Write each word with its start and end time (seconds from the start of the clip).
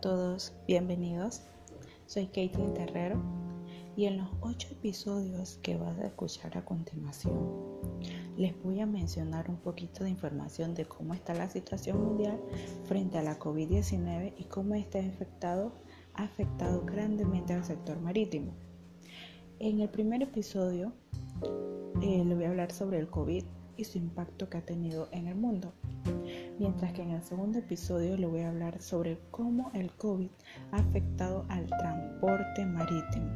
todos, 0.00 0.52
bienvenidos. 0.68 1.42
Soy 2.06 2.26
Caitlin 2.26 2.72
Terrero 2.72 3.20
y 3.96 4.04
en 4.04 4.18
los 4.18 4.28
ocho 4.40 4.68
episodios 4.70 5.58
que 5.62 5.76
vas 5.76 5.98
a 5.98 6.06
escuchar 6.06 6.56
a 6.56 6.64
continuación 6.64 7.36
les 8.36 8.54
voy 8.62 8.80
a 8.80 8.86
mencionar 8.86 9.50
un 9.50 9.56
poquito 9.56 10.04
de 10.04 10.10
información 10.10 10.74
de 10.74 10.84
cómo 10.84 11.14
está 11.14 11.34
la 11.34 11.50
situación 11.50 12.00
mundial 12.00 12.40
frente 12.84 13.18
a 13.18 13.22
la 13.22 13.40
COVID-19 13.40 14.34
y 14.38 14.44
cómo 14.44 14.76
este 14.76 15.00
afectado, 15.00 15.72
afectado 16.14 16.82
grandemente 16.84 17.54
al 17.54 17.64
sector 17.64 17.98
marítimo. 17.98 18.52
En 19.58 19.80
el 19.80 19.88
primer 19.88 20.22
episodio 20.22 20.92
eh, 22.00 22.24
le 22.24 22.34
voy 22.36 22.44
a 22.44 22.50
hablar 22.50 22.70
sobre 22.70 23.00
el 23.00 23.10
COVID 23.10 23.42
y 23.76 23.84
su 23.84 23.98
impacto 23.98 24.48
que 24.48 24.58
ha 24.58 24.64
tenido 24.64 25.08
en 25.10 25.26
el 25.26 25.34
mundo 25.34 25.72
mientras 26.58 26.92
que 26.92 27.02
en 27.02 27.10
el 27.10 27.22
segundo 27.22 27.58
episodio 27.58 28.16
le 28.16 28.26
voy 28.26 28.40
a 28.40 28.48
hablar 28.48 28.80
sobre 28.80 29.18
cómo 29.30 29.70
el 29.74 29.90
COVID 29.92 30.30
ha 30.72 30.76
afectado 30.76 31.44
al 31.48 31.66
transporte 31.66 32.66
marítimo. 32.66 33.30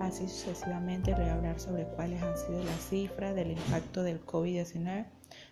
Así 0.00 0.28
sucesivamente 0.28 1.12
le 1.12 1.18
voy 1.18 1.28
a 1.28 1.34
hablar 1.34 1.60
sobre 1.60 1.84
cuáles 1.84 2.22
han 2.22 2.36
sido 2.36 2.62
las 2.64 2.80
cifras 2.88 3.34
del 3.34 3.52
impacto 3.52 4.02
del 4.02 4.24
COVID-19 4.24 5.06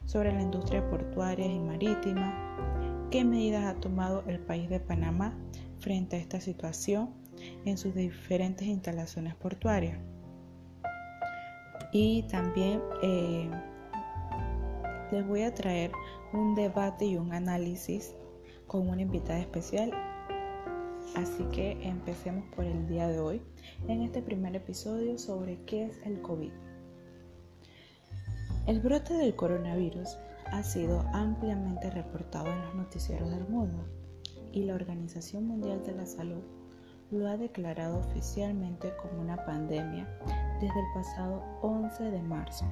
sobre 0.07 0.33
la 0.33 0.43
industria 0.43 0.89
portuaria 0.89 1.47
y 1.47 1.59
marítima, 1.59 3.09
qué 3.11 3.25
medidas 3.25 3.65
ha 3.65 3.81
tomado 3.81 4.25
el 4.27 4.41
país 4.41 4.69
de 4.69 4.81
Panamá 4.81 5.37
frente 5.79 6.17
a 6.17 6.19
esta 6.19 6.41
situación 6.41 7.11
en 7.65 7.77
sus 7.79 7.95
diferentes 7.95 8.67
instalaciones 8.67 9.35
portuarias. 9.35 9.99
Y 11.93 12.25
también 12.25 12.81
eh, 13.03 13.51
les 15.15 15.27
voy 15.29 15.43
a 15.43 15.55
traer 15.55 15.93
un 16.33 16.57
debate 16.57 17.05
y 17.05 17.17
un 17.17 17.33
análisis 17.33 18.17
con 18.67 18.89
una 18.89 19.03
invitada 19.03 19.39
especial. 19.39 19.93
Así 21.15 21.45
que 21.53 21.79
empecemos 21.89 22.45
por 22.57 22.65
el 22.65 22.89
día 22.89 23.07
de 23.07 23.21
hoy 23.21 23.41
en 23.87 24.03
este 24.03 24.23
primer 24.23 24.57
episodio 24.57 25.17
sobre 25.17 25.63
qué 25.67 25.85
es 25.85 26.01
el 26.05 26.21
COVID. 26.21 26.51
El 28.67 28.81
brote 28.81 29.15
del 29.15 29.37
coronavirus 29.37 30.19
ha 30.47 30.65
sido 30.65 31.05
ampliamente 31.13 31.91
reportado 31.91 32.51
en 32.51 32.61
los 32.63 32.75
noticieros 32.75 33.31
del 33.31 33.47
mundo 33.47 33.87
y 34.51 34.65
la 34.65 34.75
Organización 34.75 35.47
Mundial 35.47 35.85
de 35.85 35.93
la 35.93 36.07
Salud 36.07 36.43
lo 37.13 37.29
ha 37.29 37.37
declarado 37.37 37.99
oficialmente 37.99 38.93
como 39.01 39.21
una 39.21 39.37
pandemia 39.45 40.09
desde 40.61 40.81
el 40.81 40.87
pasado 40.93 41.45
11 41.63 42.03
de 42.11 42.23
marzo. 42.23 42.65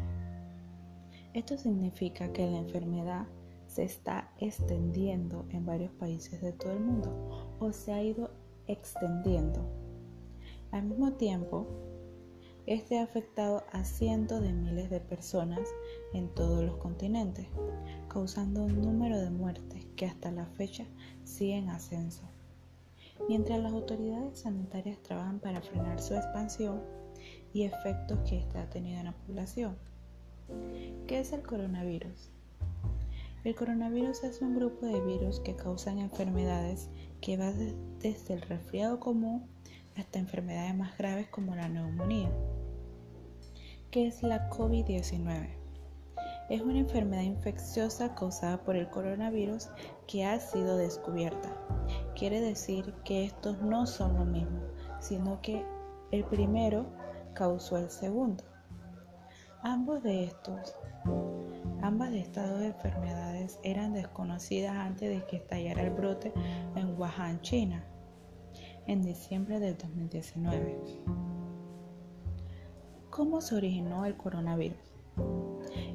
Esto 1.34 1.56
significa 1.56 2.30
que 2.32 2.50
la 2.50 2.58
enfermedad 2.58 3.26
se 3.66 3.84
está 3.84 4.30
extendiendo 4.38 5.46
en 5.48 5.64
varios 5.64 5.90
países 5.92 6.42
de 6.42 6.52
todo 6.52 6.72
el 6.72 6.80
mundo 6.80 7.56
o 7.58 7.72
se 7.72 7.92
ha 7.92 8.02
ido 8.02 8.30
extendiendo. 8.66 9.66
Al 10.72 10.82
mismo 10.82 11.12
tiempo, 11.12 11.66
este 12.66 12.98
ha 12.98 13.04
afectado 13.04 13.64
a 13.72 13.82
cientos 13.82 14.42
de 14.42 14.52
miles 14.52 14.90
de 14.90 15.00
personas 15.00 15.66
en 16.12 16.28
todos 16.34 16.62
los 16.62 16.76
continentes, 16.76 17.48
causando 18.08 18.64
un 18.64 18.82
número 18.82 19.18
de 19.18 19.30
muertes 19.30 19.86
que 19.96 20.06
hasta 20.06 20.30
la 20.30 20.46
fecha 20.46 20.84
sigue 21.24 21.56
en 21.56 21.70
ascenso. 21.70 22.22
Mientras 23.26 23.58
las 23.58 23.72
autoridades 23.72 24.40
sanitarias 24.40 24.98
trabajan 25.02 25.40
para 25.40 25.62
frenar 25.62 26.00
su 26.00 26.14
expansión 26.14 26.82
y 27.54 27.62
efectos 27.62 28.18
que 28.28 28.38
ésta 28.38 28.62
ha 28.62 28.70
tenido 28.70 28.98
en 28.98 29.06
la 29.06 29.12
población. 29.12 29.76
¿Qué 31.06 31.20
es 31.20 31.32
el 31.32 31.42
coronavirus? 31.42 32.30
El 33.44 33.54
coronavirus 33.56 34.22
es 34.22 34.40
un 34.40 34.54
grupo 34.54 34.86
de 34.86 35.00
virus 35.00 35.40
que 35.40 35.56
causan 35.56 35.98
enfermedades 35.98 36.88
que 37.20 37.36
va 37.36 37.52
desde 37.98 38.34
el 38.34 38.42
resfriado 38.42 39.00
común 39.00 39.46
hasta 39.96 40.18
enfermedades 40.18 40.76
más 40.76 40.96
graves 40.96 41.28
como 41.28 41.56
la 41.56 41.68
neumonía. 41.68 42.30
¿Qué 43.90 44.06
es 44.06 44.22
la 44.22 44.48
COVID-19? 44.48 45.48
Es 46.50 46.60
una 46.60 46.78
enfermedad 46.78 47.22
infecciosa 47.22 48.14
causada 48.14 48.62
por 48.62 48.76
el 48.76 48.88
coronavirus 48.90 49.70
que 50.06 50.24
ha 50.24 50.38
sido 50.38 50.76
descubierta. 50.76 51.56
Quiere 52.14 52.40
decir 52.40 52.94
que 53.04 53.24
estos 53.24 53.60
no 53.60 53.86
son 53.86 54.14
lo 54.18 54.24
mismo, 54.24 54.60
sino 55.00 55.40
que 55.42 55.64
el 56.10 56.24
primero 56.24 56.86
causó 57.34 57.78
el 57.78 57.90
segundo. 57.90 58.44
Ambos 59.64 60.02
de 60.02 60.24
estos, 60.24 60.74
ambas 61.82 62.10
de 62.10 62.18
estas 62.18 62.50
dos 62.50 62.62
enfermedades 62.62 63.60
eran 63.62 63.92
desconocidas 63.92 64.76
antes 64.76 65.08
de 65.08 65.24
que 65.24 65.36
estallara 65.36 65.82
el 65.82 65.90
brote 65.90 66.32
en 66.74 66.98
Wuhan, 66.98 67.40
China, 67.42 67.84
en 68.88 69.02
diciembre 69.02 69.60
del 69.60 69.78
2019. 69.78 70.80
¿Cómo 73.10 73.40
se 73.40 73.54
originó 73.54 74.04
el 74.04 74.16
coronavirus? 74.16 74.96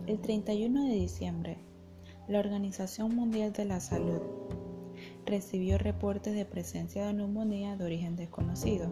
El 0.05 0.21
31 0.21 0.85
de 0.85 0.93
diciembre, 0.93 1.57
la 2.29 2.39
Organización 2.39 3.13
Mundial 3.17 3.51
de 3.51 3.65
la 3.65 3.81
Salud 3.81 4.21
recibió 5.25 5.77
reportes 5.77 6.33
de 6.33 6.45
presencia 6.45 7.05
de 7.05 7.15
neumonía 7.15 7.75
de 7.75 7.83
origen 7.83 8.15
desconocido 8.15 8.89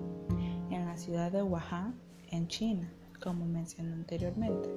en 0.69 0.85
la 0.85 0.97
ciudad 0.97 1.31
de 1.31 1.43
Wuhan, 1.43 1.97
en 2.29 2.49
China 2.49 2.91
como 3.17 3.45
mencioné 3.45 3.93
anteriormente. 3.93 4.69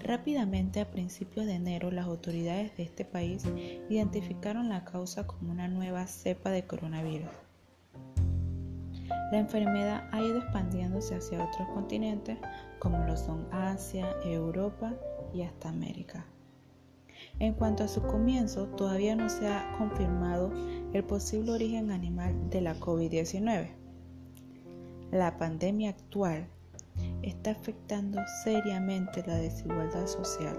Rápidamente, 0.00 0.80
a 0.80 0.90
principios 0.90 1.46
de 1.46 1.54
enero, 1.54 1.90
las 1.90 2.06
autoridades 2.06 2.76
de 2.76 2.84
este 2.84 3.04
país 3.04 3.44
identificaron 3.88 4.68
la 4.68 4.84
causa 4.84 5.26
como 5.26 5.50
una 5.50 5.68
nueva 5.68 6.06
cepa 6.06 6.50
de 6.50 6.66
coronavirus. 6.66 7.28
La 9.30 9.38
enfermedad 9.38 10.08
ha 10.12 10.22
ido 10.22 10.38
expandiéndose 10.38 11.14
hacia 11.14 11.44
otros 11.44 11.68
continentes 11.74 12.38
como 12.78 12.98
lo 13.04 13.16
son 13.16 13.46
Asia, 13.52 14.08
Europa 14.24 14.94
y 15.34 15.42
hasta 15.42 15.68
América. 15.68 16.24
En 17.38 17.52
cuanto 17.52 17.84
a 17.84 17.88
su 17.88 18.02
comienzo, 18.02 18.66
todavía 18.68 19.14
no 19.16 19.28
se 19.28 19.48
ha 19.48 19.74
confirmado 19.76 20.50
el 20.92 21.04
posible 21.04 21.52
origen 21.52 21.90
animal 21.90 22.48
de 22.50 22.60
la 22.60 22.74
COVID-19. 22.80 23.68
La 25.10 25.36
pandemia 25.36 25.90
actual 25.90 26.48
está 27.22 27.50
afectando 27.50 28.20
seriamente 28.44 29.22
la 29.26 29.36
desigualdad 29.36 30.06
social, 30.06 30.58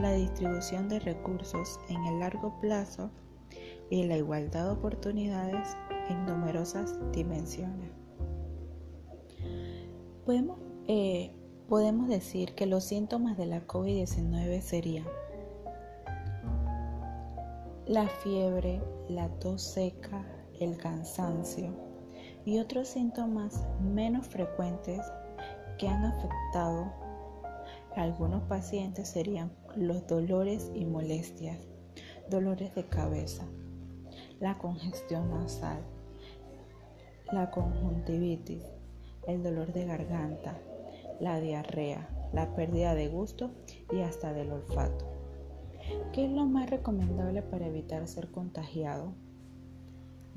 la 0.00 0.12
distribución 0.12 0.88
de 0.88 1.00
recursos 1.00 1.80
en 1.88 2.04
el 2.04 2.20
largo 2.20 2.58
plazo 2.60 3.10
y 3.90 4.04
la 4.04 4.16
igualdad 4.16 4.64
de 4.64 4.70
oportunidades 4.70 5.76
en 6.08 6.26
numerosas 6.26 6.98
dimensiones. 7.12 7.90
Podemos, 10.24 10.58
eh, 10.88 11.32
podemos 11.68 12.08
decir 12.08 12.54
que 12.54 12.66
los 12.66 12.84
síntomas 12.84 13.36
de 13.36 13.46
la 13.46 13.66
COVID-19 13.66 14.60
serían 14.60 15.06
la 17.86 18.08
fiebre, 18.08 18.82
la 19.08 19.28
tos 19.38 19.62
seca, 19.62 20.24
el 20.58 20.76
cansancio 20.76 21.85
y 22.46 22.60
otros 22.60 22.88
síntomas 22.88 23.66
menos 23.82 24.26
frecuentes 24.28 25.04
que 25.78 25.88
han 25.88 26.04
afectado 26.04 26.92
a 27.94 28.02
algunos 28.02 28.44
pacientes 28.44 29.08
serían 29.08 29.50
los 29.74 30.06
dolores 30.06 30.70
y 30.72 30.86
molestias, 30.86 31.58
dolores 32.30 32.74
de 32.76 32.84
cabeza, 32.84 33.44
la 34.40 34.56
congestión 34.58 35.28
nasal, 35.30 35.80
la 37.32 37.50
conjuntivitis, 37.50 38.64
el 39.26 39.42
dolor 39.42 39.72
de 39.72 39.84
garganta, 39.84 40.56
la 41.18 41.40
diarrea, 41.40 42.08
la 42.32 42.54
pérdida 42.54 42.94
de 42.94 43.08
gusto 43.08 43.50
y 43.92 44.02
hasta 44.02 44.32
del 44.32 44.52
olfato. 44.52 45.04
¿Qué 46.12 46.26
es 46.26 46.30
lo 46.30 46.46
más 46.46 46.70
recomendable 46.70 47.42
para 47.42 47.66
evitar 47.66 48.06
ser 48.06 48.30
contagiado 48.30 49.14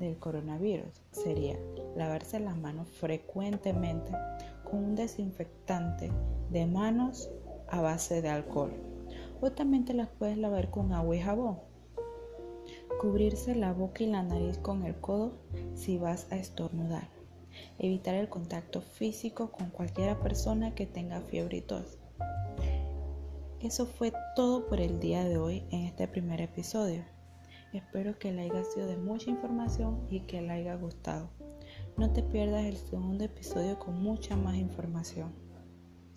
del 0.00 0.18
coronavirus? 0.18 1.00
Sería 1.12 1.56
lavarse 1.94 2.40
las 2.40 2.56
manos 2.56 2.88
frecuentemente 2.88 4.12
un 4.72 4.94
desinfectante 4.94 6.10
de 6.50 6.66
manos 6.66 7.30
a 7.68 7.80
base 7.80 8.22
de 8.22 8.28
alcohol. 8.28 8.72
O 9.40 9.52
también 9.52 9.84
te 9.84 9.94
las 9.94 10.08
puedes 10.08 10.38
lavar 10.38 10.70
con 10.70 10.92
agua 10.92 11.16
y 11.16 11.20
jabón. 11.20 11.58
Cubrirse 13.00 13.54
la 13.54 13.72
boca 13.72 14.04
y 14.04 14.06
la 14.06 14.22
nariz 14.22 14.58
con 14.58 14.84
el 14.84 14.94
codo 15.00 15.32
si 15.74 15.98
vas 15.98 16.30
a 16.30 16.36
estornudar. 16.36 17.08
Evitar 17.78 18.14
el 18.14 18.28
contacto 18.28 18.80
físico 18.80 19.50
con 19.50 19.70
cualquier 19.70 20.16
persona 20.18 20.74
que 20.74 20.86
tenga 20.86 21.20
fiebre 21.20 21.58
y 21.58 21.62
tos. 21.62 21.98
Eso 23.60 23.86
fue 23.86 24.12
todo 24.36 24.66
por 24.66 24.80
el 24.80 25.00
día 25.00 25.24
de 25.24 25.36
hoy 25.36 25.64
en 25.70 25.84
este 25.84 26.06
primer 26.08 26.40
episodio. 26.40 27.04
Espero 27.72 28.18
que 28.18 28.32
le 28.32 28.42
haya 28.42 28.64
sido 28.64 28.88
de 28.88 28.96
mucha 28.96 29.30
información 29.30 30.04
y 30.10 30.22
que 30.22 30.42
le 30.42 30.50
haya 30.50 30.74
gustado. 30.74 31.30
No 31.96 32.12
te 32.12 32.20
pierdas 32.20 32.64
el 32.64 32.76
segundo 32.76 33.22
episodio 33.22 33.78
con 33.78 34.02
mucha 34.02 34.34
más 34.34 34.56
información. 34.56 35.32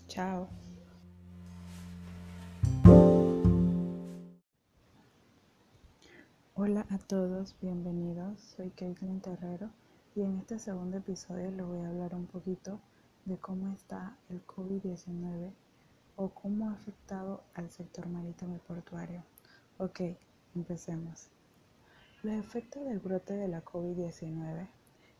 Chao. 0.07 0.49
Hola 6.55 6.87
a 6.89 6.97
todos, 6.97 7.55
bienvenidos. 7.61 8.39
Soy 8.39 8.71
Caitlin 8.71 9.21
Terrero 9.21 9.69
y 10.15 10.21
en 10.21 10.39
este 10.39 10.57
segundo 10.57 10.97
episodio 10.97 11.51
les 11.51 11.65
voy 11.67 11.81
a 11.81 11.89
hablar 11.89 12.15
un 12.15 12.25
poquito 12.25 12.79
de 13.25 13.37
cómo 13.37 13.71
está 13.73 14.17
el 14.29 14.43
COVID-19 14.47 15.51
o 16.15 16.29
cómo 16.29 16.69
ha 16.69 16.73
afectado 16.73 17.43
al 17.53 17.69
sector 17.69 18.07
marítimo 18.07 18.55
y 18.55 18.59
portuario. 18.59 19.23
Ok, 19.77 20.01
empecemos. 20.55 21.32
Los 22.23 22.35
efectos 22.35 22.85
del 22.85 22.99
brote 22.99 23.33
de 23.33 23.49
la 23.49 23.65
COVID-19 23.65 24.69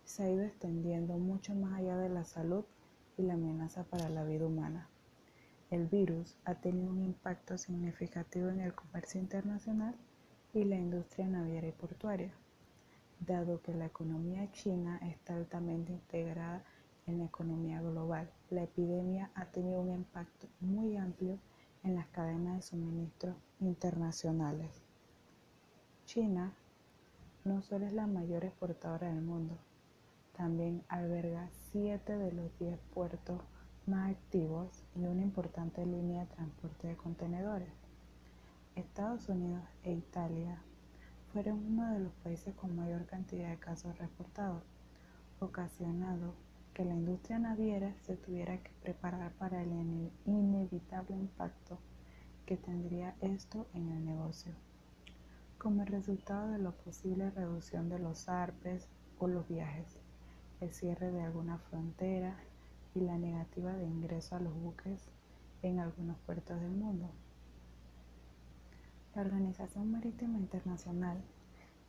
se 0.06 0.24
ha 0.24 0.30
ido 0.30 0.44
extendiendo 0.44 1.18
mucho 1.18 1.54
más 1.54 1.74
allá 1.74 1.98
de 1.98 2.08
la 2.08 2.24
salud 2.24 2.64
y 3.18 3.24
la 3.24 3.34
amenaza 3.34 3.84
para 3.84 4.08
la 4.08 4.24
vida 4.24 4.46
humana. 4.46 4.88
El 5.70 5.88
virus 5.88 6.38
ha 6.46 6.56
tenido 6.56 6.92
un 6.92 7.04
impacto 7.04 7.58
significativo 7.58 8.48
en 8.48 8.62
el 8.62 8.74
comercio 8.74 9.20
internacional 9.20 9.98
y 10.54 10.64
la 10.64 10.78
industria 10.78 11.28
naviera 11.28 11.68
y 11.68 11.74
portuaria, 11.74 12.32
dado 13.20 13.62
que 13.62 13.74
la 13.74 13.88
economía 13.88 14.50
china 14.54 14.98
está 15.04 15.36
altamente 15.36 15.92
integrada 15.92 16.64
en 17.06 17.18
la 17.18 17.26
economía 17.26 17.82
global. 17.82 18.32
La 18.50 18.64
epidemia 18.64 19.30
ha 19.36 19.48
tenido 19.48 19.82
un 19.82 19.92
impacto 19.92 20.48
muy 20.62 20.96
amplio 20.96 21.38
en 21.84 21.96
las 21.96 22.08
cadenas 22.08 22.56
de 22.56 22.62
suministro 22.62 23.36
internacionales. 23.60 24.82
China 26.06 26.54
no 27.46 27.62
solo 27.62 27.86
es 27.86 27.94
la 27.94 28.08
mayor 28.08 28.46
exportadora 28.46 29.10
del 29.10 29.22
mundo, 29.22 29.58
también 30.38 30.84
alberga 30.88 31.50
7 31.72 32.18
de 32.18 32.32
los 32.32 32.58
10 32.58 32.80
puertos 32.94 33.42
más 33.86 34.12
activos 34.12 34.84
y 34.96 35.06
una 35.06 35.22
importante 35.22 35.86
línea 35.86 36.22
de 36.22 36.36
transporte 36.36 36.88
de 36.88 36.96
contenedores. 36.96 37.74
Estados 38.76 39.28
Unidos 39.28 39.64
e 39.84 39.92
Italia 39.92 40.62
fueron 41.34 41.66
uno 41.66 41.92
de 41.94 42.00
los 42.00 42.14
países 42.24 42.56
con 42.56 42.76
mayor 42.76 43.06
cantidad 43.06 43.50
de 43.50 43.60
casos 43.60 43.98
reportados, 43.98 44.64
ocasionando 45.40 46.34
que 46.74 46.86
la 46.86 46.94
industria 46.94 47.40
naviera 47.40 47.94
se 48.04 48.16
tuviera 48.16 48.58
que 48.58 48.72
preparar 48.82 49.32
para 49.34 49.62
el 49.62 50.12
inevitable 50.26 51.16
impacto 51.16 51.78
que 52.46 52.58
tendría 52.58 53.16
esto 53.22 53.68
en 53.74 53.90
el 53.90 54.06
negocio, 54.06 54.54
como 55.64 55.86
resultado 55.86 56.50
de 56.50 56.60
la 56.60 56.72
posible 56.72 57.32
reducción 57.32 57.88
de 57.88 57.98
los 57.98 58.28
ARPES 58.28 58.86
o 59.18 59.30
los 59.30 59.48
viajes, 59.48 59.98
el 60.60 60.74
cierre 60.74 61.10
de 61.10 61.22
alguna 61.22 61.58
frontera 61.58 62.36
y 62.94 63.00
la 63.00 63.18
negativa 63.18 63.72
de 63.72 63.86
ingreso 63.86 64.36
a 64.36 64.42
los 64.42 64.54
buques 64.54 65.10
en 65.62 65.80
algunos 65.80 66.18
puertos 66.26 66.60
del 66.60 66.72
mundo. 66.72 67.10
La 69.16 69.22
Organización 69.22 69.90
Marítima 69.90 70.38
Internacional 70.38 71.24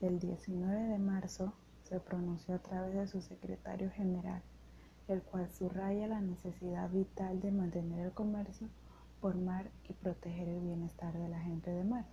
el 0.00 0.20
19 0.20 0.85
de 0.91 0.99
marzo 1.00 1.53
se 1.82 1.99
pronunció 1.99 2.55
a 2.55 2.62
través 2.62 2.94
de 2.94 3.09
su 3.09 3.23
secretario 3.23 3.91
general, 3.91 4.41
el 5.09 5.20
cual 5.20 5.50
subraya 5.50 6.06
la 6.06 6.20
necesidad 6.20 6.88
vital 6.91 7.41
de 7.41 7.50
mantener 7.50 8.06
el 8.06 8.12
comercio 8.12 8.69
por 9.20 9.35
mar 9.35 9.69
y 9.88 9.94
proteger 9.94 10.47
el 10.47 10.61
bienestar 10.61 11.12
de 11.19 11.29
la 11.29 11.41
gente 11.41 11.73
de 11.73 11.82
mar. 11.82 12.05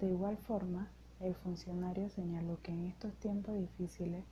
De 0.00 0.08
igual 0.08 0.36
forma, 0.36 0.88
el 1.20 1.34
funcionario 1.34 2.08
señaló 2.10 2.58
que 2.62 2.72
en 2.72 2.86
estos 2.86 3.12
tiempos 3.14 3.56
difíciles 3.56 4.24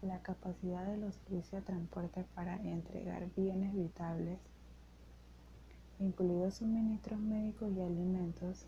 la 0.00 0.22
capacidad 0.22 0.86
de 0.86 0.96
los 0.96 1.14
servicios 1.14 1.52
de 1.52 1.60
transporte 1.60 2.24
para 2.34 2.56
entregar 2.56 3.28
bienes 3.36 3.74
vitales, 3.74 4.38
incluidos 5.98 6.54
suministros 6.54 7.20
médicos 7.20 7.70
y 7.76 7.82
alimentos, 7.82 8.64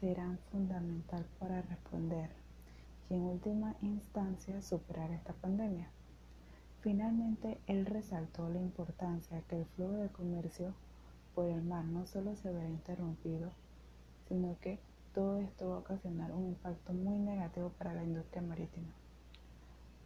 serán 0.00 0.38
fundamental 0.52 1.26
para 1.40 1.62
responder 1.62 2.30
y 3.10 3.14
en 3.14 3.22
última 3.22 3.74
instancia 3.82 4.62
superar 4.62 5.10
esta 5.10 5.32
pandemia. 5.32 5.88
Finalmente, 6.80 7.58
él 7.66 7.86
resaltó 7.86 8.48
la 8.48 8.60
importancia 8.60 9.42
que 9.48 9.58
el 9.58 9.66
flujo 9.66 9.94
de 9.94 10.08
comercio 10.08 10.74
por 11.34 11.48
el 11.48 11.62
mar 11.62 11.84
no 11.84 12.06
solo 12.06 12.36
se 12.36 12.52
verá 12.52 12.68
interrumpido, 12.68 13.50
sino 14.28 14.56
que 14.60 14.78
todo 15.14 15.38
esto 15.38 15.68
va 15.68 15.76
a 15.76 15.80
ocasionar 15.80 16.32
un 16.32 16.46
impacto 16.46 16.92
muy 16.92 17.18
negativo 17.18 17.70
para 17.78 17.94
la 17.94 18.04
industria 18.04 18.42
marítima. 18.42 18.92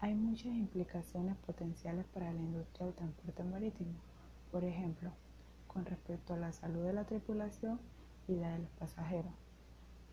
Hay 0.00 0.14
muchas 0.14 0.46
implicaciones 0.46 1.36
potenciales 1.38 2.06
para 2.12 2.32
la 2.32 2.40
industria 2.40 2.86
del 2.86 2.94
transporte 2.94 3.44
marítimo, 3.44 3.94
por 4.50 4.64
ejemplo, 4.64 5.10
con 5.66 5.84
respecto 5.84 6.34
a 6.34 6.38
la 6.38 6.52
salud 6.52 6.84
de 6.84 6.92
la 6.92 7.04
tripulación 7.04 7.80
y 8.28 8.36
la 8.36 8.52
de 8.52 8.58
los 8.60 8.70
pasajeros 8.70 9.32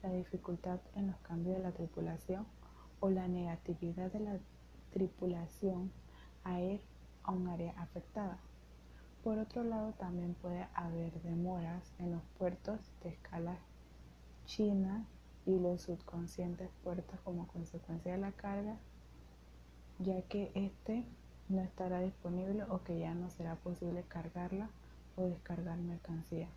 la 0.03 0.11
dificultad 0.11 0.81
en 0.95 1.07
los 1.07 1.15
cambios 1.19 1.57
de 1.57 1.63
la 1.63 1.71
tripulación 1.71 2.45
o 2.99 3.09
la 3.09 3.27
negatividad 3.27 4.11
de 4.11 4.19
la 4.19 4.37
tripulación 4.91 5.91
a 6.43 6.59
ir 6.59 6.81
a 7.23 7.31
un 7.31 7.47
área 7.47 7.73
afectada. 7.77 8.37
Por 9.23 9.37
otro 9.37 9.63
lado, 9.63 9.93
también 9.93 10.33
puede 10.35 10.67
haber 10.73 11.13
demoras 11.21 11.93
en 11.99 12.11
los 12.11 12.21
puertos 12.37 12.91
de 13.01 13.09
escala 13.09 13.57
china 14.45 15.05
y 15.45 15.59
los 15.59 15.81
subconscientes 15.81 16.69
puertos 16.83 17.19
como 17.21 17.47
consecuencia 17.47 18.13
de 18.13 18.17
la 18.17 18.31
carga, 18.31 18.77
ya 19.99 20.21
que 20.23 20.51
este 20.55 21.05
no 21.49 21.61
estará 21.61 21.99
disponible 21.99 22.63
o 22.69 22.83
que 22.83 22.99
ya 22.99 23.13
no 23.13 23.29
será 23.29 23.55
posible 23.55 24.03
cargarla 24.07 24.69
o 25.15 25.23
descargar 25.23 25.77
mercancía. 25.77 26.47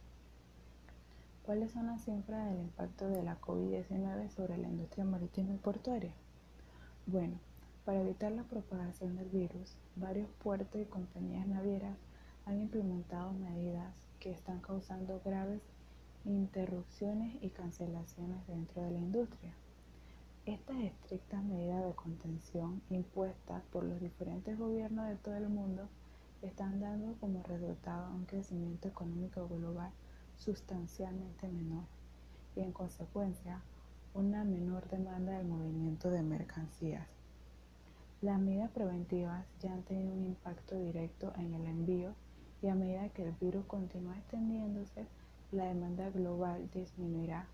¿Cuáles 1.44 1.70
son 1.70 1.86
las 1.86 2.04
cifras 2.04 2.50
del 2.50 2.60
impacto 2.60 3.08
de 3.08 3.22
la 3.22 3.40
COVID-19 3.40 4.30
sobre 4.30 4.58
la 4.58 4.68
industria 4.68 5.04
marítima 5.04 5.54
y 5.54 5.58
portuaria? 5.58 6.12
Bueno, 7.06 7.38
para 7.84 8.00
evitar 8.00 8.32
la 8.32 8.42
propagación 8.42 9.14
del 9.14 9.28
virus, 9.28 9.76
varios 9.94 10.28
puertos 10.42 10.80
y 10.80 10.86
compañías 10.86 11.46
navieras 11.46 11.96
han 12.46 12.60
implementado 12.60 13.32
medidas 13.32 13.94
que 14.18 14.32
están 14.32 14.60
causando 14.60 15.20
graves 15.24 15.62
interrupciones 16.26 17.36
y 17.40 17.50
cancelaciones 17.50 18.46
dentro 18.46 18.82
de 18.82 18.90
la 18.90 18.98
industria. 18.98 19.54
Estas 20.44 20.76
estrictas 20.78 21.42
medidas 21.42 21.84
de 21.84 21.94
contención 21.94 22.82
impuestas 22.90 23.62
por 23.72 23.84
los 23.84 24.00
diferentes 24.00 24.58
gobiernos 24.58 25.08
de 25.08 25.16
todo 25.16 25.36
el 25.36 25.48
mundo 25.48 25.88
están 26.42 26.80
dando 26.80 27.14
como 27.20 27.42
resultado 27.44 28.12
un 28.12 28.26
crecimiento 28.26 28.88
económico 28.88 29.48
global 29.48 29.90
sustancialmente 30.36 31.48
menor 31.48 31.84
y 32.54 32.60
en 32.60 32.72
consecuencia 32.72 33.62
una 34.14 34.44
menor 34.44 34.88
demanda 34.88 35.32
del 35.32 35.46
movimiento 35.46 36.10
de 36.10 36.22
mercancías. 36.22 37.06
Las 38.22 38.40
medidas 38.40 38.70
preventivas 38.70 39.44
ya 39.60 39.72
han 39.72 39.82
tenido 39.82 40.14
un 40.14 40.24
impacto 40.24 40.74
directo 40.76 41.32
en 41.36 41.54
el 41.54 41.66
envío 41.66 42.14
y 42.62 42.68
a 42.68 42.74
medida 42.74 43.08
que 43.10 43.24
el 43.24 43.32
virus 43.32 43.66
continúa 43.66 44.16
extendiéndose, 44.16 45.06
la 45.52 45.66
demanda 45.66 46.10
global 46.10 46.68
disminuirá 46.72 47.46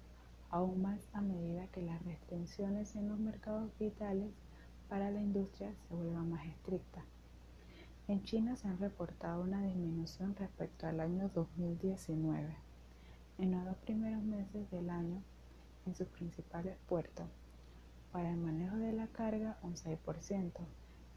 aún 0.50 0.82
más 0.82 1.08
a 1.12 1.20
medida 1.20 1.66
que 1.68 1.82
las 1.82 2.02
restricciones 2.04 2.96
en 2.96 3.08
los 3.08 3.18
mercados 3.18 3.70
vitales 3.78 4.30
para 4.88 5.10
la 5.10 5.20
industria 5.20 5.72
se 5.88 5.94
vuelvan 5.94 6.30
más 6.30 6.46
estrictas. 6.46 7.04
En 8.08 8.22
China 8.24 8.56
se 8.56 8.68
han 8.68 8.78
reportado 8.78 9.42
una 9.42 9.62
disminución 9.62 10.34
respecto 10.36 10.86
al 10.86 11.00
año 11.00 11.30
2019 11.34 12.54
en 13.38 13.52
los 13.52 13.64
dos 13.64 13.76
primeros 13.78 14.22
meses 14.22 14.70
del 14.70 14.90
año 14.90 15.22
en 15.86 15.94
sus 15.94 16.08
principales 16.08 16.76
puertos. 16.88 17.26
Para 18.10 18.30
el 18.30 18.36
manejo 18.36 18.76
de 18.76 18.92
la 18.92 19.06
carga 19.06 19.56
un 19.62 19.74
6% 19.74 20.50